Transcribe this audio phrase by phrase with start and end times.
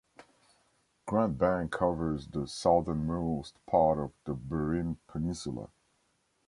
[1.05, 5.69] Grand Bank covers the southernmost part of the Burin Peninsula.